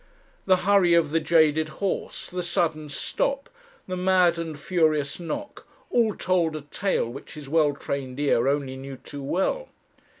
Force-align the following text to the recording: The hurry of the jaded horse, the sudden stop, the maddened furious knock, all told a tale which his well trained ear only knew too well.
The 0.47 0.55
hurry 0.65 0.95
of 0.95 1.11
the 1.11 1.19
jaded 1.19 1.69
horse, 1.77 2.27
the 2.27 2.41
sudden 2.41 2.89
stop, 2.89 3.51
the 3.87 3.95
maddened 3.95 4.57
furious 4.59 5.19
knock, 5.19 5.67
all 5.91 6.15
told 6.15 6.55
a 6.55 6.61
tale 6.61 7.07
which 7.07 7.35
his 7.35 7.47
well 7.47 7.73
trained 7.75 8.19
ear 8.19 8.47
only 8.47 8.75
knew 8.77 8.97
too 8.97 9.21
well. 9.21 9.69